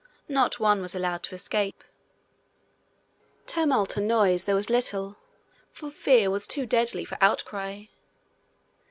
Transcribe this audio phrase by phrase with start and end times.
[0.27, 1.83] Not one was allowed to escape.
[3.45, 5.17] Tumult and noise there was little,
[5.71, 7.83] for fear was too deadly for outcry.